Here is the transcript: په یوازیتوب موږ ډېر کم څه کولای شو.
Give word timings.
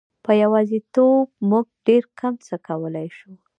په 0.25 0.31
یوازیتوب 0.43 1.25
موږ 1.49 1.65
ډېر 1.87 2.03
کم 2.19 2.33
څه 2.45 2.55
کولای 2.67 3.07
شو. 3.17 3.31